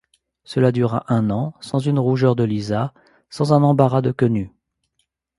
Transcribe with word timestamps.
Cela 0.45 0.71
dura 0.71 1.05
un 1.09 1.29
an, 1.29 1.53
sans 1.59 1.77
une 1.77 1.99
rougeur 1.99 2.35
de 2.35 2.43
Lisa, 2.43 2.91
sans 3.29 3.53
un 3.53 3.61
embarras 3.61 4.01
de 4.01 4.11
Quenu. 4.11 4.51